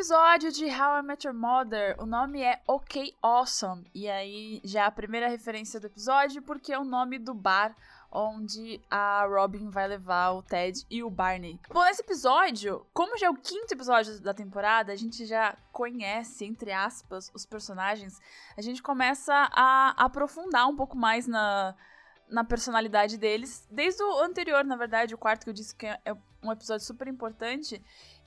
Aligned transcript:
episódio 0.00 0.50
de 0.50 0.64
How 0.64 1.00
I 1.00 1.02
Met 1.02 1.26
Your 1.26 1.36
Mother, 1.36 1.94
o 1.98 2.06
nome 2.06 2.40
é 2.40 2.62
OK 2.66 3.14
Awesome. 3.20 3.84
E 3.94 4.08
aí 4.08 4.58
já 4.64 4.84
é 4.84 4.86
a 4.86 4.90
primeira 4.90 5.28
referência 5.28 5.78
do 5.78 5.88
episódio, 5.88 6.40
porque 6.40 6.72
é 6.72 6.78
o 6.78 6.84
nome 6.84 7.18
do 7.18 7.34
bar 7.34 7.76
onde 8.10 8.80
a 8.90 9.26
Robin 9.26 9.68
vai 9.68 9.86
levar 9.86 10.30
o 10.30 10.42
Ted 10.42 10.86
e 10.88 11.02
o 11.02 11.10
Barney. 11.10 11.60
Bom, 11.68 11.84
nesse 11.84 12.00
episódio, 12.00 12.86
como 12.94 13.18
já 13.18 13.26
é 13.26 13.30
o 13.30 13.36
quinto 13.36 13.74
episódio 13.74 14.18
da 14.22 14.32
temporada, 14.32 14.90
a 14.90 14.96
gente 14.96 15.26
já 15.26 15.54
conhece, 15.70 16.46
entre 16.46 16.72
aspas, 16.72 17.30
os 17.34 17.44
personagens, 17.44 18.18
a 18.56 18.62
gente 18.62 18.82
começa 18.82 19.34
a 19.52 19.90
aprofundar 20.02 20.66
um 20.66 20.76
pouco 20.76 20.96
mais 20.96 21.26
na, 21.26 21.74
na 22.26 22.42
personalidade 22.42 23.18
deles. 23.18 23.68
Desde 23.70 24.02
o 24.02 24.20
anterior, 24.20 24.64
na 24.64 24.76
verdade, 24.76 25.14
o 25.14 25.18
quarto 25.18 25.44
que 25.44 25.50
eu 25.50 25.54
disse 25.54 25.76
que 25.76 25.84
é 25.84 26.16
um 26.42 26.50
episódio 26.52 26.84
super 26.84 27.08
importante. 27.08 27.82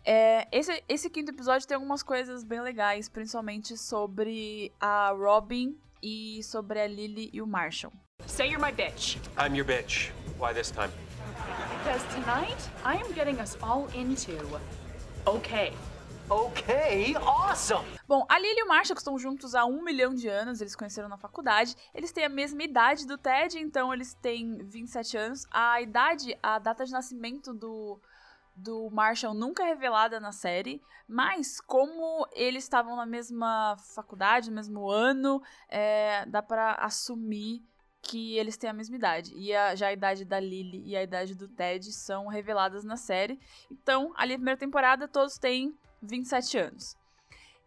É, 0.05 0.48
esse, 0.52 0.84
esse 0.90 1.09
quinto 1.09 1.31
episódio 1.31 1.67
tem 1.67 1.76
algumas 1.76 2.04
coisas 2.04 2.44
bem 2.44 2.62
legais, 2.62 3.08
principalmente 3.08 3.77
sobre 3.77 4.71
a 4.80 5.12
Robin 5.12 5.77
e 6.02 6.44
sobre 6.44 6.81
a 6.81 6.88
Lily 6.88 7.30
e 7.31 7.41
o 7.41 7.48
Marshall. 7.48 7.94
Say 8.27 8.49
you're 8.49 8.59
my 8.59 8.71
bitch. 8.71 9.18
I'm 9.38 9.55
your 9.55 9.66
bitch. 9.66 10.12
Why 10.38 10.54
this 10.54 10.71
time? 10.71 10.91
Because 11.84 12.04
tonight, 12.13 12.70
I 12.84 12.98
am 12.98 13.12
getting 13.13 13.40
us 13.40 13.57
all 13.62 13.88
into 13.95 14.38
okay. 15.26 15.73
Okay, 16.30 17.16
awesome! 17.18 17.86
Bom, 18.08 18.26
a 18.30 18.40
Lily 18.40 18.59
e 18.59 18.63
o 18.63 18.68
Marshall 18.68 18.98
estão 18.98 19.20
juntos 19.20 19.54
há 19.54 19.66
um 19.66 19.84
milhão 19.84 20.16
de 20.16 20.30
anos, 20.30 20.62
eles 20.62 20.76
conheceram 20.76 21.09
na 21.09 21.18
faculdade. 21.18 21.76
Eles 21.94 22.13
têm 22.13 22.23
a 22.23 22.30
mesma 22.30 22.63
idade 22.63 23.05
do 23.05 23.18
Ted, 23.18 23.60
então 23.60 23.93
eles 23.93 24.13
têm 24.13 24.60
27 24.63 25.18
anos. 25.18 25.46
A 25.51 25.82
idade, 25.82 26.38
a 26.41 26.60
data 26.60 26.85
de 26.85 26.94
nascimento 26.94 27.54
do, 27.54 27.99
do 28.55 28.90
Marshall 28.90 29.34
nunca 29.34 29.63
é 29.63 29.68
revelada 29.68 30.18
na 30.20 30.32
série, 30.32 30.82
mas 31.07 31.60
como 31.60 32.26
eles 32.32 32.63
estavam 32.63 32.96
na 32.96 33.05
mesma 33.05 33.76
faculdade, 33.94 34.49
no 34.49 34.55
mesmo 34.55 34.90
ano, 34.90 35.41
é, 35.68 36.26
dá 36.26 36.41
para 36.41 36.76
assumir 36.76 37.62
que 38.01 38.38
eles 38.38 38.55
têm 38.57 38.70
a 38.70 38.74
mesma 38.74 38.96
idade. 38.96 39.34
E 39.35 39.54
a, 39.54 39.76
já 39.76 39.88
a 39.88 39.94
idade 39.94 40.24
da 40.24 40.40
Lily 40.40 40.84
e 40.85 40.96
a 40.96 41.04
idade 41.04 41.35
do 41.35 41.49
Ted 41.49 41.91
são 41.91 42.27
reveladas 42.27 42.85
na 42.85 42.96
série. 42.96 43.40
Então, 43.70 44.13
ali 44.16 44.34
na 44.34 44.38
primeira 44.38 44.60
temporada, 44.60 45.07
todos 45.07 45.38
têm 45.38 45.77
27 46.04 46.57
anos. 46.57 46.98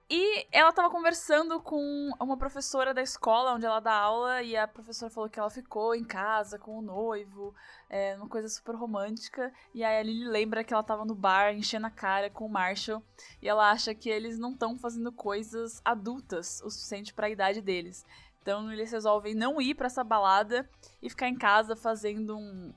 E 0.08 0.46
ela 0.52 0.68
estava 0.68 0.88
conversando 0.88 1.60
com 1.60 2.12
uma 2.20 2.36
professora 2.36 2.94
da 2.94 3.02
escola 3.02 3.54
onde 3.54 3.66
ela 3.66 3.80
dá 3.80 3.92
aula, 3.92 4.40
e 4.40 4.56
a 4.56 4.68
professora 4.68 5.10
falou 5.10 5.28
que 5.28 5.40
ela 5.40 5.50
ficou 5.50 5.96
em 5.96 6.04
casa 6.04 6.60
com 6.60 6.78
o 6.78 6.82
noivo, 6.82 7.52
é, 7.90 8.14
uma 8.14 8.28
coisa 8.28 8.48
super 8.48 8.76
romântica. 8.76 9.52
E 9.74 9.82
aí 9.82 9.98
a 9.98 10.02
Lily 10.04 10.28
lembra 10.28 10.62
que 10.62 10.72
ela 10.72 10.82
estava 10.82 11.04
no 11.04 11.14
bar 11.14 11.52
enchendo 11.52 11.88
a 11.88 11.90
cara 11.90 12.30
com 12.30 12.46
o 12.46 12.48
Marshall, 12.48 13.02
e 13.42 13.48
ela 13.48 13.68
acha 13.68 13.92
que 13.96 14.08
eles 14.08 14.38
não 14.38 14.52
estão 14.52 14.78
fazendo 14.78 15.10
coisas 15.10 15.82
adultas 15.84 16.62
o 16.62 16.70
suficiente 16.70 17.12
para 17.12 17.26
a 17.26 17.30
idade 17.30 17.60
deles. 17.60 18.06
Então 18.40 18.70
eles 18.72 18.92
resolvem 18.92 19.34
não 19.34 19.60
ir 19.60 19.74
para 19.74 19.86
essa 19.86 20.04
balada 20.04 20.70
e 21.02 21.10
ficar 21.10 21.28
em 21.28 21.36
casa 21.36 21.74
fazendo 21.74 22.38
um, 22.38 22.72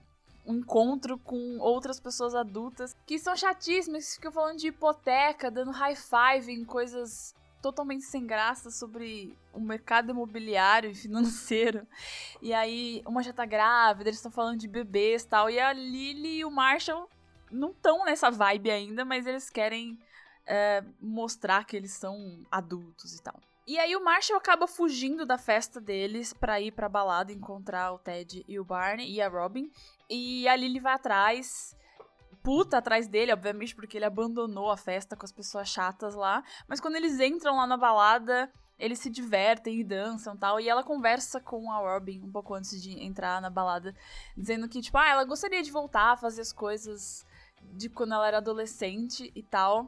um 0.49 0.55
encontro 0.55 1.17
com 1.19 1.59
outras 1.59 1.99
pessoas 1.99 2.33
adultas 2.33 2.95
que 3.05 3.19
são 3.19 3.35
chatíssimas, 3.35 4.09
que 4.09 4.15
ficam 4.15 4.31
falando 4.31 4.57
de 4.57 4.67
hipoteca, 4.67 5.51
dando 5.51 5.69
high 5.69 5.95
five 5.95 6.51
em 6.51 6.65
coisas 6.65 7.35
totalmente 7.61 8.05
sem 8.05 8.25
graça 8.25 8.71
sobre 8.71 9.37
o 9.53 9.59
mercado 9.59 10.09
imobiliário 10.09 10.89
e 10.89 10.95
financeiro. 10.95 11.85
E 12.41 12.51
aí, 12.51 13.03
uma 13.05 13.21
já 13.21 13.31
tá 13.31 13.45
grávida, 13.45 14.09
eles 14.09 14.17
estão 14.17 14.31
falando 14.31 14.57
de 14.57 14.67
bebês 14.67 15.21
e 15.21 15.27
tal. 15.27 15.49
E 15.49 15.59
a 15.59 15.71
Lily 15.71 16.39
e 16.39 16.45
o 16.45 16.49
Marshall 16.51 17.07
não 17.51 17.69
estão 17.69 18.03
nessa 18.05 18.31
vibe 18.31 18.71
ainda, 18.71 19.05
mas 19.05 19.27
eles 19.27 19.49
querem 19.49 19.99
é, 20.47 20.83
mostrar 20.99 21.63
que 21.65 21.77
eles 21.77 21.91
são 21.91 22.43
adultos 22.49 23.13
e 23.13 23.21
tal. 23.21 23.35
E 23.67 23.77
aí 23.77 23.95
o 23.95 24.03
Marshall 24.03 24.39
acaba 24.39 24.65
fugindo 24.65 25.27
da 25.27 25.37
festa 25.37 25.79
deles 25.79 26.33
pra 26.33 26.59
ir 26.59 26.71
pra 26.71 26.89
balada 26.89 27.31
encontrar 27.31 27.91
o 27.91 27.99
Ted 27.99 28.43
e 28.47 28.59
o 28.59 28.65
Barney 28.65 29.11
e 29.11 29.21
a 29.21 29.29
Robin. 29.29 29.69
E 30.09 30.47
a 30.47 30.55
Lily 30.55 30.79
vai 30.79 30.93
atrás, 30.93 31.75
puta 32.41 32.77
atrás 32.77 33.07
dele, 33.07 33.31
obviamente, 33.31 33.75
porque 33.75 33.97
ele 33.97 34.05
abandonou 34.05 34.71
a 34.71 34.77
festa 34.77 35.15
com 35.15 35.25
as 35.25 35.31
pessoas 35.31 35.69
chatas 35.69 36.15
lá. 36.15 36.43
Mas 36.67 36.79
quando 36.79 36.95
eles 36.95 37.19
entram 37.19 37.57
lá 37.57 37.67
na 37.67 37.77
balada, 37.77 38.51
eles 38.79 38.99
se 38.99 39.09
divertem 39.09 39.79
e 39.79 39.83
dançam 39.83 40.35
tal. 40.35 40.59
E 40.59 40.69
ela 40.69 40.83
conversa 40.83 41.39
com 41.39 41.71
a 41.71 41.77
Robin 41.77 42.21
um 42.23 42.31
pouco 42.31 42.53
antes 42.53 42.81
de 42.81 43.03
entrar 43.03 43.41
na 43.41 43.49
balada, 43.49 43.93
dizendo 44.35 44.67
que, 44.67 44.81
tipo, 44.81 44.97
ah, 44.97 45.07
ela 45.07 45.25
gostaria 45.25 45.61
de 45.61 45.71
voltar 45.71 46.13
a 46.13 46.17
fazer 46.17 46.41
as 46.41 46.53
coisas 46.53 47.25
de 47.73 47.89
quando 47.89 48.13
ela 48.13 48.27
era 48.27 48.37
adolescente 48.37 49.31
e 49.35 49.43
tal. 49.43 49.87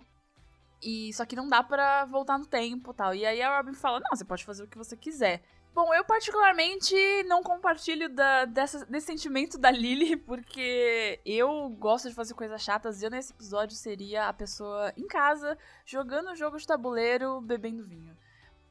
E 0.84 1.14
só 1.14 1.26
que 1.26 1.36
não 1.36 1.48
dá 1.48 1.64
para 1.64 2.06
voltar 2.06 2.38
no 2.38 2.46
tempo 2.46 2.94
tal. 2.94 3.14
E 3.16 3.26
aí 3.26 3.42
a 3.42 3.58
Robin 3.58 3.74
fala: 3.74 4.00
Não, 4.00 4.16
você 4.16 4.26
pode 4.26 4.44
fazer 4.44 4.64
o 4.64 4.68
que 4.68 4.78
você 4.78 4.98
quiser. 4.98 5.42
Bom, 5.74 5.94
eu 5.94 6.04
particularmente 6.04 6.94
não 7.24 7.42
compartilho 7.42 8.10
da, 8.10 8.44
dessa, 8.44 8.86
desse 8.86 9.08
sentimento 9.08 9.58
da 9.58 9.72
Lily, 9.72 10.18
porque 10.28 11.20
eu 11.26 11.70
gosto 11.70 12.10
de 12.10 12.16
fazer 12.16 12.34
coisas 12.34 12.62
chatas 12.62 13.02
e 13.02 13.06
eu 13.06 13.10
nesse 13.10 13.32
episódio 13.32 13.76
seria 13.76 14.28
a 14.28 14.34
pessoa 14.34 14.92
em 14.98 15.08
casa, 15.08 15.58
jogando 15.86 16.36
jogo 16.36 16.58
de 16.58 16.68
tabuleiro, 16.68 17.40
bebendo 17.40 17.86
vinho. 17.86 18.18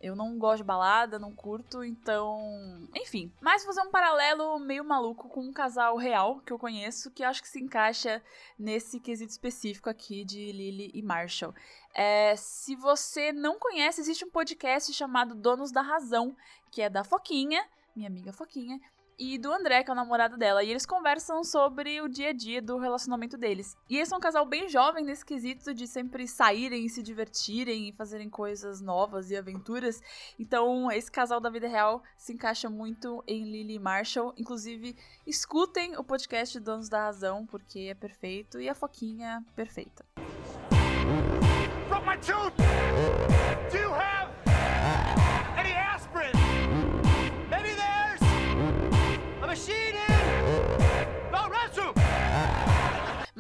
Eu 0.01 0.17
não 0.17 0.39
gosto 0.39 0.59
de 0.59 0.65
balada, 0.65 1.19
não 1.19 1.35
curto, 1.35 1.85
então. 1.85 2.89
Enfim. 2.97 3.31
Mas 3.41 3.65
fazer 3.65 3.83
um 3.83 3.91
paralelo 3.91 4.59
meio 4.59 4.83
maluco 4.83 5.29
com 5.29 5.43
um 5.43 5.53
casal 5.53 5.97
real 5.99 6.41
que 6.41 6.53
eu 6.53 6.59
conheço, 6.59 7.11
que 7.11 7.23
acho 7.23 7.43
que 7.43 7.49
se 7.49 7.61
encaixa 7.63 8.23
nesse 8.59 8.99
quesito 8.99 9.31
específico 9.31 9.91
aqui 9.91 10.25
de 10.25 10.53
Lily 10.53 10.91
e 10.95 11.03
Marshall. 11.03 11.55
É, 11.95 12.35
se 12.35 12.75
você 12.77 13.31
não 13.31 13.59
conhece, 13.59 14.01
existe 14.01 14.25
um 14.25 14.31
podcast 14.31 14.91
chamado 14.95 15.35
Donos 15.35 15.71
da 15.71 15.83
Razão, 15.83 16.35
que 16.71 16.81
é 16.81 16.89
da 16.89 17.05
Foquinha, 17.05 17.63
minha 17.95 18.09
amiga 18.09 18.33
Foquinha, 18.33 18.81
e 19.21 19.37
do 19.37 19.53
André, 19.53 19.85
que 19.85 19.91
é 19.91 19.93
o 19.93 19.97
namorado 19.97 20.39
dela. 20.39 20.65
E 20.65 20.71
eles 20.71 20.87
conversam 20.87 21.45
sobre 21.45 22.01
o 22.01 22.09
dia 22.09 22.31
a 22.31 22.33
dia 22.33 22.63
do 22.63 22.79
relacionamento 22.79 23.37
deles. 23.37 23.77
E 23.89 23.97
eles 23.97 24.09
são 24.09 24.17
um 24.17 24.21
casal 24.21 24.47
bem 24.47 24.67
jovem 24.67 25.05
nesse 25.05 25.25
quesito 25.25 25.75
de 25.75 25.87
sempre 25.87 26.27
saírem 26.27 26.89
se 26.89 27.03
divertirem 27.03 27.91
e 27.91 27.93
fazerem 27.93 28.31
coisas 28.31 28.81
novas 28.81 29.31
e 29.31 29.37
aventuras. 29.37 30.01
Então, 30.39 30.91
esse 30.91 31.13
casal 31.13 31.39
da 31.39 31.51
vida 31.51 31.69
real 31.69 32.03
se 32.17 32.33
encaixa 32.33 32.71
muito 32.71 33.23
em 33.27 33.45
Lily 33.45 33.79
Marshall. 33.79 34.33
Inclusive, 34.39 34.97
escutem 35.27 35.99
o 35.99 36.03
podcast 36.03 36.59
Donos 36.59 36.89
da 36.89 37.05
Razão, 37.05 37.45
porque 37.45 37.81
é 37.91 37.95
perfeito. 37.95 38.59
E 38.59 38.69
a 38.71 38.75
Foquinha, 38.75 39.45
perfeita. 39.55 40.05
My 42.11 42.17
tooth! 42.17 42.57
Do 43.71 43.79
you 43.79 43.93
have 43.93 44.20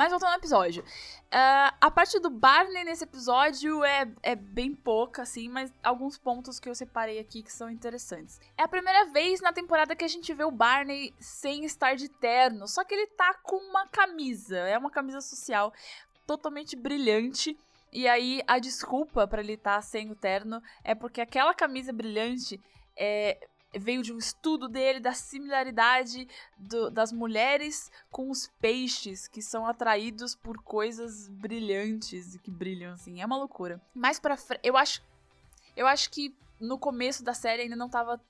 Mas 0.01 0.13
voltando 0.13 0.31
ao 0.31 0.39
episódio. 0.39 0.83
Uh, 0.83 1.77
a 1.79 1.91
parte 1.91 2.19
do 2.19 2.31
Barney 2.31 2.85
nesse 2.85 3.05
episódio 3.05 3.85
é, 3.85 4.11
é 4.23 4.35
bem 4.35 4.75
pouca, 4.75 5.21
assim, 5.21 5.47
mas 5.47 5.71
alguns 5.83 6.17
pontos 6.17 6.59
que 6.59 6.71
eu 6.71 6.75
separei 6.75 7.19
aqui 7.19 7.43
que 7.43 7.53
são 7.53 7.69
interessantes. 7.69 8.41
É 8.57 8.63
a 8.63 8.69
primeira 8.69 9.05
vez 9.13 9.43
na 9.43 9.53
temporada 9.53 9.95
que 9.95 10.03
a 10.03 10.09
gente 10.09 10.33
vê 10.33 10.43
o 10.43 10.51
Barney 10.51 11.15
sem 11.21 11.67
estar 11.67 11.97
de 11.97 12.09
terno, 12.09 12.67
só 12.67 12.83
que 12.83 12.95
ele 12.95 13.09
tá 13.09 13.35
com 13.43 13.57
uma 13.57 13.87
camisa, 13.89 14.57
é 14.57 14.79
uma 14.79 14.91
camisa 14.91 15.21
social 15.21 15.71
totalmente 16.27 16.75
brilhante 16.77 17.55
e 17.93 18.09
aí 18.09 18.41
a 18.47 18.59
desculpa 18.59 19.29
para 19.29 19.43
ele 19.43 19.53
estar 19.53 19.75
tá 19.75 19.83
sem 19.83 20.11
o 20.11 20.15
terno 20.15 20.63
é 20.83 20.95
porque 20.95 21.21
aquela 21.21 21.53
camisa 21.53 21.93
brilhante 21.93 22.59
é, 22.97 23.50
veio 23.75 24.03
de 24.03 24.13
um 24.13 24.19
estudo 24.19 24.69
dele 24.69 25.01
da 25.01 25.13
similaridade 25.13 26.27
do, 26.59 26.91
das 26.91 27.13
mulheres 27.13 27.91
com 28.11 28.31
os 28.31 28.49
peixes 28.61 29.29
que 29.29 29.41
são 29.41 29.67
atraídos 29.67 30.35
por 30.35 30.59
coisas 30.63 31.29
brilhantes 31.29 32.35
e 32.35 32.39
que 32.39 32.51
brilham 32.51 32.93
assim. 32.93 33.21
É 33.21 33.27
uma 33.27 33.37
loucura. 33.37 33.81
Mais 33.95 34.19
para 34.19 34.37
eu 34.63 34.77
acho 34.77 35.03
eu 35.77 35.87
acho 35.87 36.11
que 36.11 36.35
no 36.59 36.79
começo 36.79 37.25
da 37.25 37.33
série 37.33 37.63
ainda 37.63 37.77
não 37.77 37.87
estava 37.87 38.21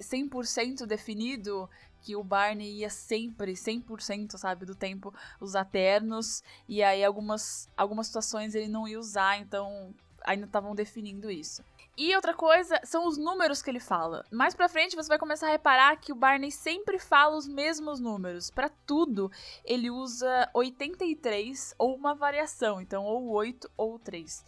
100% 0.00 0.86
definido 0.86 1.68
que 2.00 2.16
o 2.16 2.24
Barney 2.24 2.78
ia 2.78 2.90
sempre, 2.90 3.52
100%, 3.52 4.36
sabe, 4.36 4.66
do 4.66 4.74
tempo 4.74 5.14
usar 5.40 5.64
ternos, 5.64 6.42
e 6.68 6.82
aí 6.82 7.04
algumas, 7.04 7.68
algumas 7.76 8.08
situações 8.08 8.54
ele 8.54 8.66
não 8.66 8.88
ia 8.88 8.98
usar, 8.98 9.38
então 9.38 9.94
ainda 10.24 10.46
estavam 10.46 10.74
definindo 10.74 11.30
isso. 11.30 11.64
E 11.96 12.16
outra 12.16 12.32
coisa 12.32 12.80
são 12.84 13.06
os 13.06 13.18
números 13.18 13.60
que 13.60 13.70
ele 13.70 13.78
fala. 13.78 14.24
Mais 14.32 14.54
pra 14.54 14.68
frente 14.68 14.96
você 14.96 15.08
vai 15.08 15.18
começar 15.18 15.48
a 15.48 15.50
reparar 15.50 15.96
que 15.96 16.10
o 16.10 16.16
Barney 16.16 16.50
sempre 16.50 16.98
fala 16.98 17.36
os 17.36 17.46
mesmos 17.46 18.00
números. 18.00 18.50
Para 18.50 18.70
tudo, 18.86 19.30
ele 19.62 19.90
usa 19.90 20.48
83 20.54 21.74
ou 21.78 21.94
uma 21.94 22.14
variação, 22.14 22.80
então 22.80 23.04
ou 23.04 23.28
8 23.28 23.70
ou 23.76 23.98
3. 23.98 24.42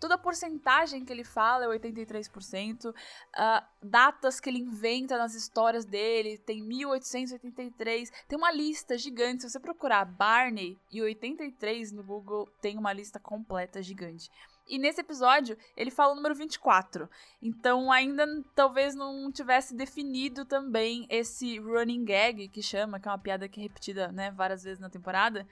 Toda 0.00 0.14
a 0.14 0.18
porcentagem 0.18 1.04
que 1.04 1.12
ele 1.12 1.24
fala 1.24 1.64
é 1.64 1.78
83%. 1.78 2.86
Uh, 2.86 2.94
ah, 3.34 3.68
datas 3.82 4.40
que 4.40 4.48
ele 4.48 4.58
inventa 4.58 5.18
nas 5.18 5.34
histórias 5.34 5.84
dele 5.84 6.38
tem 6.38 6.62
1883. 6.62 8.10
Tem 8.28 8.38
uma 8.38 8.52
lista 8.52 8.96
gigante. 8.96 9.42
Se 9.42 9.50
você 9.50 9.60
procurar 9.60 10.04
Barney 10.04 10.78
e 10.90 11.00
83 11.02 11.92
no 11.92 12.02
Google, 12.02 12.46
tem 12.60 12.78
uma 12.78 12.92
lista 12.92 13.18
completa 13.18 13.82
gigante. 13.82 14.30
E 14.68 14.78
nesse 14.78 15.00
episódio, 15.00 15.56
ele 15.76 15.90
fala 15.90 16.12
o 16.12 16.16
número 16.16 16.34
24. 16.34 17.08
Então, 17.40 17.92
ainda 17.92 18.26
talvez 18.54 18.94
não 18.94 19.30
tivesse 19.30 19.74
definido 19.74 20.44
também 20.44 21.06
esse 21.08 21.58
running 21.58 22.04
gag, 22.04 22.48
que 22.48 22.62
chama, 22.62 22.98
que 22.98 23.08
é 23.08 23.10
uma 23.10 23.18
piada 23.18 23.48
que 23.48 23.60
é 23.60 23.62
repetida 23.62 24.10
né, 24.10 24.30
várias 24.32 24.64
vezes 24.64 24.80
na 24.80 24.90
temporada, 24.90 25.46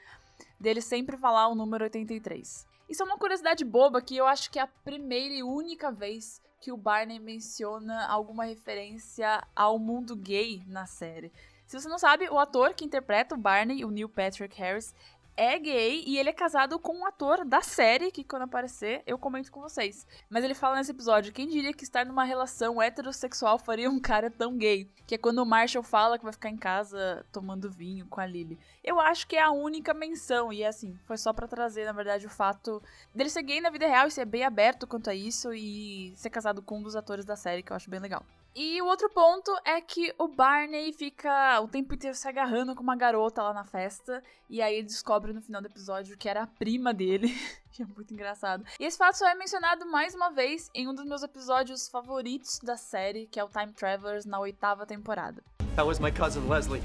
dele 0.58 0.80
sempre 0.80 1.16
falar 1.16 1.48
o 1.48 1.54
número 1.54 1.84
83. 1.84 2.66
Isso 2.88 3.02
é 3.02 3.06
uma 3.06 3.18
curiosidade 3.18 3.64
boba 3.64 4.02
que 4.02 4.16
eu 4.16 4.26
acho 4.26 4.50
que 4.50 4.58
é 4.58 4.62
a 4.62 4.66
primeira 4.66 5.34
e 5.34 5.42
única 5.42 5.90
vez 5.90 6.42
que 6.60 6.72
o 6.72 6.76
Barney 6.76 7.18
menciona 7.18 8.06
alguma 8.06 8.44
referência 8.44 9.46
ao 9.54 9.78
mundo 9.78 10.16
gay 10.16 10.62
na 10.66 10.86
série. 10.86 11.32
Se 11.66 11.80
você 11.80 11.88
não 11.88 11.98
sabe, 11.98 12.28
o 12.28 12.38
ator 12.38 12.74
que 12.74 12.84
interpreta 12.84 13.34
o 13.34 13.38
Barney, 13.38 13.84
o 13.84 13.90
Neil 13.90 14.08
Patrick 14.08 14.56
Harris, 14.58 14.94
é 15.36 15.58
gay 15.58 16.04
e 16.06 16.18
ele 16.18 16.30
é 16.30 16.32
casado 16.32 16.78
com 16.78 16.96
um 16.96 17.06
ator 17.06 17.44
da 17.44 17.60
série, 17.60 18.10
que 18.10 18.24
quando 18.24 18.42
aparecer 18.42 19.02
eu 19.06 19.18
comento 19.18 19.50
com 19.50 19.60
vocês. 19.60 20.06
Mas 20.28 20.44
ele 20.44 20.54
fala 20.54 20.76
nesse 20.76 20.90
episódio: 20.90 21.32
quem 21.32 21.48
diria 21.48 21.72
que 21.72 21.84
estar 21.84 22.04
numa 22.06 22.24
relação 22.24 22.80
heterossexual 22.80 23.58
faria 23.58 23.90
um 23.90 24.00
cara 24.00 24.30
tão 24.30 24.56
gay? 24.56 24.90
Que 25.06 25.16
é 25.16 25.18
quando 25.18 25.38
o 25.38 25.46
Marshall 25.46 25.82
fala 25.82 26.18
que 26.18 26.24
vai 26.24 26.32
ficar 26.32 26.50
em 26.50 26.56
casa 26.56 27.24
tomando 27.32 27.70
vinho 27.70 28.06
com 28.06 28.20
a 28.20 28.26
Lily. 28.26 28.58
Eu 28.82 29.00
acho 29.00 29.26
que 29.26 29.36
é 29.36 29.42
a 29.42 29.50
única 29.50 29.92
menção, 29.92 30.52
e 30.52 30.62
é 30.62 30.68
assim, 30.68 30.98
foi 31.04 31.16
só 31.16 31.32
para 31.32 31.48
trazer, 31.48 31.84
na 31.84 31.92
verdade, 31.92 32.26
o 32.26 32.30
fato 32.30 32.82
dele 33.14 33.30
ser 33.30 33.42
gay 33.42 33.60
na 33.60 33.70
vida 33.70 33.86
real 33.86 34.06
e 34.06 34.10
ser 34.10 34.24
bem 34.24 34.44
aberto 34.44 34.86
quanto 34.86 35.10
a 35.10 35.14
isso 35.14 35.52
e 35.52 36.12
ser 36.16 36.30
casado 36.30 36.62
com 36.62 36.78
um 36.78 36.82
dos 36.82 36.96
atores 36.96 37.24
da 37.24 37.36
série, 37.36 37.62
que 37.62 37.72
eu 37.72 37.76
acho 37.76 37.90
bem 37.90 38.00
legal. 38.00 38.24
E 38.54 38.80
o 38.80 38.86
outro 38.86 39.10
ponto 39.10 39.50
é 39.64 39.80
que 39.80 40.14
o 40.16 40.28
Barney 40.28 40.92
fica 40.92 41.60
o 41.60 41.66
tempo 41.66 41.92
inteiro 41.92 42.14
se 42.14 42.28
agarrando 42.28 42.74
com 42.76 42.84
uma 42.84 42.94
garota 42.94 43.42
lá 43.42 43.52
na 43.52 43.64
festa. 43.64 44.22
E 44.48 44.62
aí 44.62 44.76
ele 44.76 44.86
descobre 44.86 45.32
no 45.32 45.42
final 45.42 45.60
do 45.60 45.66
episódio 45.66 46.16
que 46.16 46.28
era 46.28 46.44
a 46.44 46.46
prima 46.46 46.94
dele. 46.94 47.34
que 47.72 47.82
é 47.82 47.86
muito 47.86 48.14
engraçado. 48.14 48.64
E 48.78 48.84
esse 48.84 48.96
fato 48.96 49.18
só 49.18 49.28
é 49.28 49.34
mencionado 49.34 49.84
mais 49.86 50.14
uma 50.14 50.30
vez 50.30 50.70
em 50.72 50.86
um 50.86 50.94
dos 50.94 51.04
meus 51.04 51.24
episódios 51.24 51.88
favoritos 51.88 52.60
da 52.60 52.76
série, 52.76 53.26
que 53.26 53.40
é 53.40 53.44
o 53.44 53.48
Time 53.48 53.72
Travelers, 53.72 54.24
na 54.24 54.38
oitava 54.38 54.86
temporada. 54.86 55.42
That 55.74 55.88
was 55.88 55.98
my 55.98 56.12
cousin 56.12 56.48
Leslie. 56.48 56.80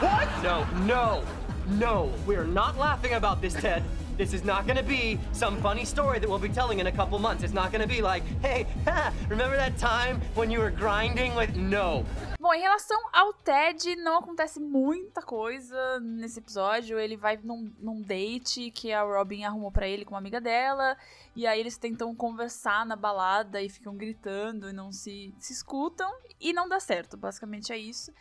what? 0.00 0.28
No, 0.40 0.64
no, 0.86 1.24
no. 1.66 2.12
We 2.28 2.36
are 2.36 2.46
not 2.46 2.78
laughing 2.78 3.14
about 3.14 3.40
this, 3.40 3.54
Ted. 3.54 3.82
This 4.18 4.32
is 4.32 4.44
not 4.44 4.66
gonna 4.66 4.82
be 4.82 5.16
some 5.32 5.60
funny 5.62 5.84
story 5.84 6.18
that 6.18 6.28
we'll 6.28 6.40
be 6.40 6.48
telling 6.48 6.80
in 6.80 6.88
a 6.88 6.92
couple 6.92 7.20
months. 7.20 7.44
It's 7.44 7.54
not 7.54 7.70
gonna 7.70 7.86
be 7.86 8.02
like, 8.02 8.24
hey, 8.42 8.66
remember 9.28 9.56
that 9.56 9.78
time 9.78 10.20
when 10.34 10.50
you 10.50 10.58
were 10.58 10.72
grinding 10.72 11.36
with. 11.36 11.54
No. 11.54 12.04
Bom, 12.40 12.52
em 12.52 12.60
relação 12.60 12.98
ao 13.12 13.32
Ted, 13.32 13.94
não 13.94 14.18
acontece 14.18 14.58
muita 14.58 15.22
coisa 15.22 16.00
nesse 16.00 16.40
episódio. 16.40 16.98
Ele 16.98 17.16
vai 17.16 17.38
num, 17.44 17.72
num 17.78 18.02
date 18.02 18.72
que 18.72 18.92
a 18.92 19.02
Robin 19.02 19.44
arrumou 19.44 19.70
para 19.70 19.86
ele 19.86 20.04
com 20.04 20.14
uma 20.14 20.18
amiga 20.18 20.40
dela. 20.40 20.96
E 21.36 21.46
aí 21.46 21.60
eles 21.60 21.78
tentam 21.78 22.12
conversar 22.12 22.84
na 22.84 22.96
balada 22.96 23.62
e 23.62 23.68
ficam 23.68 23.96
gritando 23.96 24.68
e 24.68 24.72
não 24.72 24.90
se, 24.90 25.32
se 25.38 25.52
escutam. 25.52 26.12
E 26.40 26.52
não 26.52 26.68
dá 26.68 26.80
certo, 26.80 27.16
basicamente 27.16 27.72
é 27.72 27.78
isso. 27.78 28.12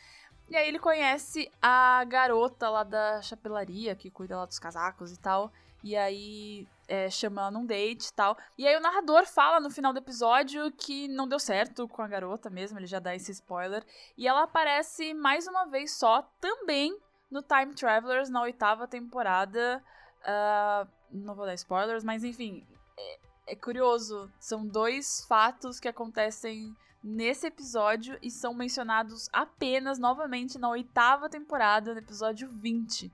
E 0.48 0.56
aí 0.56 0.68
ele 0.68 0.78
conhece 0.78 1.52
a 1.60 2.04
garota 2.04 2.70
lá 2.70 2.84
da 2.84 3.20
chapelaria, 3.24 3.96
que 3.96 4.12
cuida 4.12 4.38
lá 4.38 4.46
dos 4.46 4.60
casacos 4.60 5.12
e 5.12 5.20
tal. 5.20 5.52
E 5.88 5.96
aí 5.96 6.68
é, 6.86 7.10
chama 7.10 7.44
ela 7.44 7.52
num 7.52 7.66
date 7.66 8.08
e 8.08 8.14
tal. 8.14 8.38
E 8.58 8.68
aí 8.68 8.76
o 8.76 8.82
narrador 8.82 9.26
fala 9.26 9.58
no 9.58 9.70
final 9.70 9.94
do 9.94 10.00
episódio 10.00 10.70
que 10.74 11.08
não 11.08 11.26
deu 11.26 11.40
certo 11.40 11.88
com 11.88 12.02
a 12.02 12.08
garota 12.10 12.50
mesmo, 12.50 12.78
ele 12.78 12.86
já 12.86 13.00
dá 13.00 13.16
esse 13.16 13.32
spoiler. 13.32 13.86
E 14.18 14.28
ela 14.28 14.44
aparece 14.44 15.14
mais 15.14 15.48
uma 15.48 15.64
vez 15.64 15.94
só, 15.94 16.24
também 16.42 17.00
no 17.32 17.42
Time 17.42 17.74
Travelers, 17.74 18.30
na 18.30 18.42
oitava 18.42 18.86
temporada. 18.86 19.82
Uh, 20.24 20.90
não 21.10 21.34
vou 21.34 21.46
dar 21.46 21.54
spoilers, 21.54 22.04
mas 22.04 22.26
enfim, 22.26 22.68
é, 23.00 23.20
é 23.54 23.56
curioso. 23.56 24.30
São 24.42 24.68
dois 24.68 25.24
fatos 25.26 25.80
que 25.80 25.88
acontecem 25.88 26.76
nesse 27.02 27.48
episódio 27.48 28.20
e 28.22 28.30
são 28.30 28.54
mencionados 28.54 29.30
apenas 29.32 29.98
novamente 29.98 30.60
na 30.60 30.68
oitava 30.68 31.30
temporada, 31.30 31.94
no 31.94 32.00
episódio 32.00 32.50
20. 32.50 33.10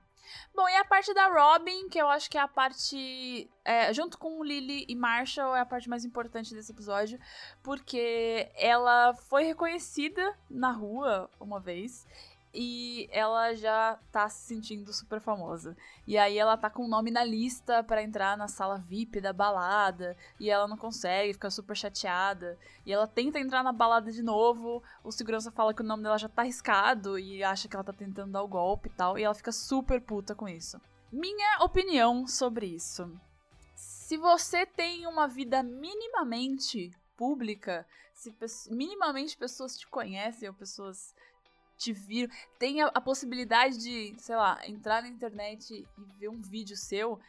Bom, 0.54 0.68
e 0.68 0.76
a 0.76 0.84
parte 0.84 1.12
da 1.14 1.26
Robin, 1.28 1.88
que 1.88 1.98
eu 1.98 2.08
acho 2.08 2.30
que 2.30 2.38
é 2.38 2.40
a 2.40 2.48
parte. 2.48 3.50
É, 3.64 3.92
junto 3.94 4.18
com 4.18 4.44
Lily 4.44 4.84
e 4.88 4.94
Marshall, 4.94 5.56
é 5.56 5.60
a 5.60 5.66
parte 5.66 5.88
mais 5.88 6.04
importante 6.04 6.54
desse 6.54 6.72
episódio, 6.72 7.18
porque 7.62 8.50
ela 8.54 9.14
foi 9.14 9.44
reconhecida 9.44 10.36
na 10.50 10.70
rua 10.70 11.30
uma 11.40 11.58
vez 11.58 12.06
e 12.54 13.08
ela 13.10 13.52
já 13.54 13.98
tá 14.12 14.28
se 14.28 14.46
sentindo 14.46 14.92
super 14.92 15.20
famosa. 15.20 15.76
E 16.06 16.16
aí 16.16 16.38
ela 16.38 16.56
tá 16.56 16.70
com 16.70 16.84
o 16.84 16.88
nome 16.88 17.10
na 17.10 17.24
lista 17.24 17.82
para 17.82 18.02
entrar 18.02 18.36
na 18.36 18.46
sala 18.46 18.78
VIP 18.78 19.20
da 19.20 19.32
balada, 19.32 20.16
e 20.38 20.48
ela 20.48 20.68
não 20.68 20.76
consegue, 20.76 21.32
fica 21.32 21.50
super 21.50 21.76
chateada. 21.76 22.56
E 22.86 22.92
ela 22.92 23.08
tenta 23.08 23.40
entrar 23.40 23.64
na 23.64 23.72
balada 23.72 24.12
de 24.12 24.22
novo, 24.22 24.82
o 25.02 25.10
segurança 25.10 25.50
fala 25.50 25.74
que 25.74 25.82
o 25.82 25.84
nome 25.84 26.04
dela 26.04 26.16
já 26.16 26.28
tá 26.28 26.42
arriscado 26.42 27.18
e 27.18 27.42
acha 27.42 27.66
que 27.68 27.74
ela 27.74 27.84
tá 27.84 27.92
tentando 27.92 28.32
dar 28.32 28.42
o 28.42 28.48
golpe 28.48 28.88
e 28.88 28.92
tal, 28.92 29.18
e 29.18 29.24
ela 29.24 29.34
fica 29.34 29.50
super 29.50 30.00
puta 30.00 30.34
com 30.34 30.48
isso. 30.48 30.80
Minha 31.12 31.58
opinião 31.60 32.26
sobre 32.26 32.66
isso. 32.66 33.10
Se 33.74 34.16
você 34.16 34.64
tem 34.64 35.06
uma 35.06 35.26
vida 35.26 35.62
minimamente 35.62 36.92
pública, 37.16 37.86
se 38.12 38.34
minimamente 38.70 39.36
pessoas 39.36 39.76
te 39.76 39.86
conhecem 39.88 40.48
ou 40.48 40.54
pessoas 40.54 41.14
te 41.76 41.92
viram, 41.92 42.32
tem 42.58 42.82
a, 42.82 42.86
a, 42.88 43.00
possibilidade 43.00 43.78
de, 43.78 44.14
sei 44.18 44.36
lá, 44.36 44.60
entrar 44.66 45.02
na 45.02 45.08
internet 45.08 45.74
e 45.74 46.02
ver 46.18 46.28
um 46.28 46.40
vídeo 46.40 46.76
seu 46.76 47.20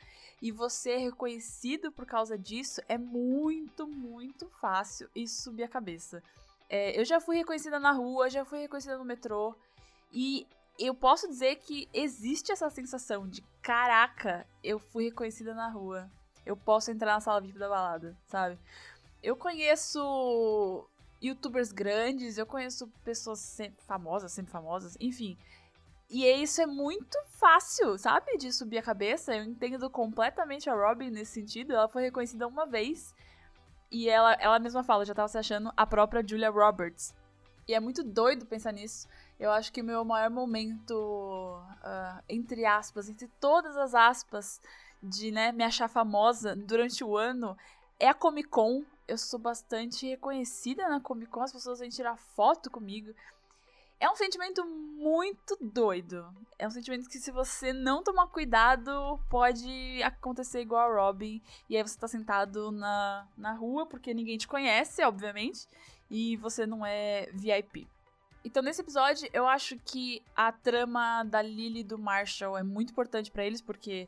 e 0.42 0.51
você 0.51 0.92
é 0.92 0.97
reconhecido 0.97 1.92
por 1.92 2.06
causa 2.06 2.38
disso, 2.38 2.81
é 2.88 2.97
muito, 2.97 3.88
muito 3.88 4.47
fácil 4.62 5.09
isso 5.15 5.42
subir 5.42 5.63
a 5.63 5.68
cabeça. 5.68 6.21
É, 6.69 7.00
eu 7.00 7.06
já 7.06 7.19
fui 7.19 7.38
reconhecida 7.38 7.80
na 7.80 7.92
rua, 7.92 8.30
já 8.30 8.44
fui 8.44 8.59
reconhecida 8.59 8.97
no 8.97 9.06
metrô 9.06 9.56
e 10.12 10.47
eu 10.77 10.94
posso 10.94 11.27
dizer 11.27 11.56
que 11.57 11.88
existe 11.94 12.51
essa 12.51 12.69
sensação 12.69 13.27
de 13.27 13.42
caraca, 13.62 14.45
eu 14.63 14.77
fui 14.77 15.06
reconhecida 15.06 15.53
na 15.53 15.69
rua. 15.69 16.09
Eu 16.45 16.56
posso 16.56 16.92
entrar 16.92 17.13
na 17.13 17.19
sala 17.19 17.42
VIP 17.42 17.57
da 17.57 17.69
balada, 17.69 18.15
sabe? 18.27 18.59
Eu 19.24 19.36
conheço 19.36 20.88
youtubers 21.22 21.72
grandes, 21.72 22.38
eu 22.38 22.45
conheço 22.45 22.88
pessoas 23.04 23.40
sempre 23.40 23.84
famosas, 23.86 24.31
sempre 24.31 24.52
famosas, 24.52 24.98
enfim. 25.00 25.38
E 26.10 26.26
isso 26.26 26.62
é 26.62 26.66
muito 26.66 27.18
fácil, 27.30 27.98
sabe? 27.98 28.38
De 28.38 28.54
subir 28.54 28.78
a 28.78 28.84
cabeça. 28.84 29.36
Eu 29.36 29.44
entendo 29.44 29.90
completamente 29.90 30.69
a 30.69 30.74
Robin 30.74 31.10
nesse 31.10 31.34
sentido. 31.34 31.74
Ela 31.74 31.88
foi 31.88 32.04
reconhecida 32.04 32.48
uma 32.48 32.66
vez. 32.66 33.14
E 33.92 34.07
ela, 34.07 34.34
ela 34.34 34.60
mesma 34.60 34.84
fala, 34.84 35.06
já 35.06 35.14
tava 35.14 35.28
se 35.28 35.38
achando 35.38 35.72
a 35.76 35.86
própria 35.86 36.26
Julia 36.26 36.50
Roberts. 36.50 37.14
E 37.68 37.74
é 37.74 37.80
muito 37.80 38.04
doido 38.04 38.45
pensar 38.45 38.72
nisso. 38.72 39.07
Eu 39.40 39.52
acho 39.52 39.74
que 39.74 39.81
o 39.81 39.84
meu 39.84 40.06
maior 40.06 40.30
momento, 40.30 41.60
uh, 41.84 42.24
entre 42.30 42.66
aspas, 42.66 43.10
entre 43.10 43.28
todas 43.40 43.76
as 43.76 43.95
aspas, 43.95 44.62
de 45.02 45.31
né, 45.31 45.52
me 45.52 45.64
achar 45.64 45.88
famosa 45.88 46.56
durante 46.56 47.04
o 47.04 47.18
ano 47.18 47.57
é 48.00 48.07
a 48.07 48.14
Comic 48.14 48.50
Con 48.50 48.84
eu 49.07 49.18
sou 49.18 49.40
bastante 49.40 50.07
reconhecida 50.07 50.88
na 50.90 51.00
Comic 51.00 51.31
Con, 51.31 51.42
as 51.42 51.52
pessoas 51.52 51.80
vêm 51.80 51.90
tirar 51.90 52.18
foto 52.18 52.69
comigo. 52.69 53.14
É 54.00 54.09
um 54.09 54.16
sentimento 54.16 54.66
muito 54.66 55.57
doido. 55.62 56.28
É 56.59 56.68
um 56.68 56.71
sentimento 56.71 57.09
que, 57.09 57.18
se 57.18 57.31
você 57.31 57.71
não 57.71 58.04
tomar 58.04 58.28
cuidado, 58.28 59.19
pode 59.30 60.04
acontecer 60.04 60.62
igual 60.62 60.92
a 60.92 61.06
Robin. 61.06 61.42
E 61.69 61.78
aí 61.78 61.83
você 61.83 61.97
tá 61.97 62.07
sentado 62.07 62.71
na, 62.71 63.28
na 63.38 63.54
rua, 63.54 63.85
porque 63.85 64.14
ninguém 64.14 64.38
te 64.38 64.47
conhece, 64.47 65.02
obviamente, 65.04 65.68
e 66.09 66.35
você 66.38 66.66
não 66.66 66.85
é 66.85 67.30
VIP. 67.33 67.88
Então, 68.44 68.62
nesse 68.62 68.81
episódio, 68.81 69.28
eu 69.33 69.47
acho 69.47 69.80
que 69.80 70.21
a 70.35 70.52
trama 70.52 71.24
da 71.24 71.42
Lily 71.42 71.80
e 71.80 71.83
do 71.83 71.97
Marshall 71.97 72.57
é 72.57 72.64
muito 72.64 72.92
importante 72.92 73.31
para 73.31 73.45
eles, 73.45 73.62
porque 73.62 74.07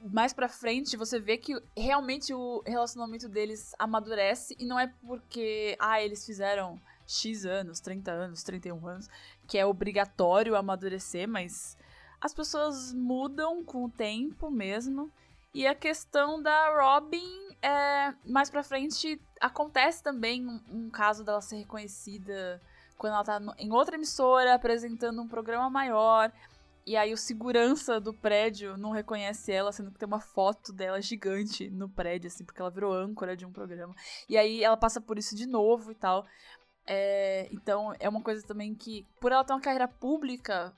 mais 0.00 0.32
pra 0.32 0.48
frente 0.48 0.96
você 0.96 1.18
vê 1.18 1.36
que 1.36 1.60
realmente 1.76 2.32
o 2.32 2.62
relacionamento 2.66 3.28
deles 3.28 3.74
amadurece 3.78 4.54
e 4.58 4.64
não 4.64 4.78
é 4.78 4.92
porque, 5.06 5.76
ah, 5.78 6.00
eles 6.00 6.24
fizeram 6.24 6.80
X 7.06 7.44
anos, 7.44 7.80
30 7.80 8.10
anos, 8.10 8.42
31 8.42 8.86
anos, 8.86 9.08
que 9.46 9.58
é 9.58 9.64
obrigatório 9.64 10.54
amadurecer, 10.54 11.26
mas 11.26 11.76
as 12.20 12.34
pessoas 12.34 12.92
mudam 12.92 13.64
com 13.64 13.84
o 13.84 13.90
tempo 13.90 14.50
mesmo. 14.50 15.10
E 15.54 15.66
a 15.66 15.74
questão 15.74 16.42
da 16.42 16.70
Robin, 16.78 17.56
é, 17.62 18.12
mais 18.24 18.50
pra 18.50 18.62
frente, 18.62 19.20
acontece 19.40 20.02
também 20.02 20.46
um, 20.46 20.60
um 20.70 20.90
caso 20.90 21.24
dela 21.24 21.40
ser 21.40 21.56
reconhecida 21.56 22.60
quando 22.98 23.14
ela 23.14 23.24
tá 23.24 23.40
no, 23.40 23.54
em 23.56 23.72
outra 23.72 23.94
emissora 23.94 24.54
apresentando 24.54 25.22
um 25.22 25.28
programa 25.28 25.70
maior. 25.70 26.30
E 26.88 26.96
aí 26.96 27.12
o 27.12 27.18
segurança 27.18 28.00
do 28.00 28.14
prédio 28.14 28.78
não 28.78 28.92
reconhece 28.92 29.52
ela, 29.52 29.70
sendo 29.70 29.90
que 29.90 29.98
tem 29.98 30.06
uma 30.06 30.20
foto 30.20 30.72
dela 30.72 31.02
gigante 31.02 31.68
no 31.68 31.86
prédio, 31.86 32.28
assim, 32.28 32.46
porque 32.46 32.62
ela 32.62 32.70
virou 32.70 32.94
âncora 32.94 33.36
de 33.36 33.44
um 33.44 33.52
programa. 33.52 33.94
E 34.26 34.38
aí 34.38 34.64
ela 34.64 34.74
passa 34.74 34.98
por 34.98 35.18
isso 35.18 35.36
de 35.36 35.44
novo 35.44 35.90
e 35.92 35.94
tal. 35.94 36.24
É, 36.86 37.46
então 37.52 37.94
é 38.00 38.08
uma 38.08 38.22
coisa 38.22 38.42
também 38.46 38.74
que, 38.74 39.06
por 39.20 39.32
ela 39.32 39.44
ter 39.44 39.52
uma 39.52 39.60
carreira 39.60 39.86
pública, 39.86 40.72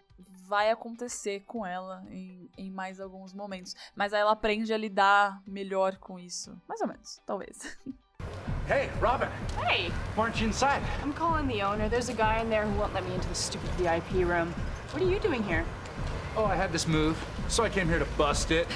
vai 0.48 0.68
acontecer 0.72 1.44
com 1.46 1.64
ela 1.64 2.02
em, 2.10 2.50
em 2.58 2.72
mais 2.72 2.98
alguns 2.98 3.32
momentos. 3.32 3.76
Mas 3.94 4.12
aí 4.12 4.20
ela 4.20 4.32
aprende 4.32 4.74
a 4.74 4.76
lidar 4.76 5.40
melhor 5.46 5.96
com 5.98 6.18
isso. 6.18 6.60
Mais 6.66 6.80
ou 6.80 6.88
menos, 6.88 7.20
talvez. 7.24 7.78
Hey, 8.68 8.90
Robin. 9.00 9.28
Hey, 9.64 9.92
Weren't 10.16 10.40
you 10.40 10.48
inside? 10.48 10.82
I'm 11.04 11.12
calling 11.12 11.46
the 11.46 11.62
owner. 11.62 11.88
There's 11.88 12.08
a 12.08 12.14
guy 12.14 12.40
in 12.42 12.50
there 12.50 12.64
who 12.64 12.76
won't 12.80 12.94
let 12.94 13.04
me 13.04 13.14
into 13.14 13.28
the 13.28 13.34
stupid 13.36 13.70
VIP 13.78 14.24
room. 14.26 14.52
What 14.92 15.02
are 15.02 15.08
you 15.08 15.20
doing 15.20 15.44
here? 15.44 15.64
Oh, 16.36 16.44
I 16.44 16.54
had 16.54 16.70
this 16.70 16.86
move, 16.86 17.16
so 17.48 17.64
I 17.64 17.68
came 17.68 17.88
here 17.88 17.98
to 17.98 18.06
bust 18.16 18.52
it. 18.52 18.66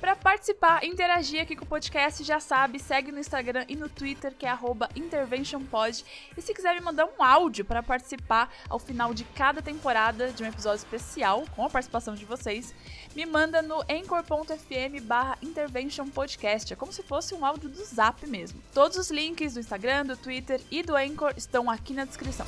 Para 0.00 0.16
participar, 0.16 0.84
interagir 0.84 1.40
aqui 1.40 1.56
com 1.56 1.64
o 1.64 1.66
podcast, 1.66 2.22
já 2.24 2.38
sabe, 2.38 2.78
segue 2.78 3.10
no 3.10 3.18
Instagram 3.18 3.64
e 3.68 3.74
no 3.74 3.88
Twitter, 3.88 4.34
que 4.38 4.44
é 4.44 4.54
interventionpod. 4.94 6.04
E 6.36 6.42
se 6.42 6.52
quiser 6.52 6.74
me 6.74 6.80
mandar 6.82 7.06
um 7.06 7.24
áudio 7.24 7.64
para 7.64 7.82
participar 7.82 8.52
ao 8.68 8.78
final 8.78 9.14
de 9.14 9.24
cada 9.24 9.62
temporada 9.62 10.30
de 10.30 10.42
um 10.42 10.46
episódio 10.46 10.76
especial, 10.76 11.44
com 11.56 11.64
a 11.64 11.70
participação 11.70 12.14
de 12.14 12.26
vocês, 12.26 12.74
me 13.14 13.24
manda 13.24 13.62
no 13.62 13.80
anchor.fm 13.88 15.00
barra 15.04 15.38
interventionpodcast. 15.40 16.74
É 16.74 16.76
como 16.76 16.92
se 16.92 17.02
fosse 17.02 17.34
um 17.34 17.46
áudio 17.46 17.70
do 17.70 17.82
Zap 17.82 18.26
mesmo. 18.26 18.60
Todos 18.74 18.98
os 18.98 19.10
links 19.10 19.54
do 19.54 19.60
Instagram, 19.60 20.04
do 20.04 20.16
Twitter 20.18 20.60
e 20.70 20.82
do 20.82 20.96
Anchor 20.96 21.32
estão 21.34 21.70
aqui 21.70 21.94
na 21.94 22.04
descrição. 22.04 22.44